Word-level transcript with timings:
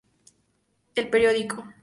El 0.95 1.11
Periódico. 1.11 1.63